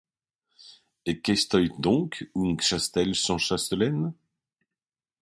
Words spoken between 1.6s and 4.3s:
doncques ung chastel sans chastelaine?…